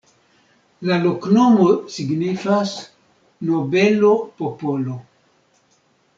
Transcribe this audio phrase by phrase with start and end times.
[0.91, 1.67] La loknomo
[1.97, 2.73] signifas:
[3.51, 4.99] nobelo-popolo.